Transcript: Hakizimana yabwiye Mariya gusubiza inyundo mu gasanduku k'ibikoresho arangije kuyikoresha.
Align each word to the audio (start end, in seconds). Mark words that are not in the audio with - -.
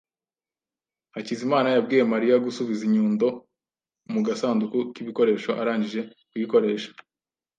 Hakizimana 1.13 1.67
yabwiye 1.75 2.03
Mariya 2.13 2.43
gusubiza 2.45 2.81
inyundo 2.87 3.27
mu 4.13 4.19
gasanduku 4.27 4.77
k'ibikoresho 4.93 5.49
arangije 5.61 6.01
kuyikoresha. 6.29 6.89